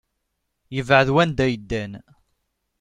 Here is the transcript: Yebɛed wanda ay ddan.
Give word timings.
Yebɛed 0.75 1.07
wanda 1.15 1.43
ay 1.45 1.55
ddan. 1.61 1.91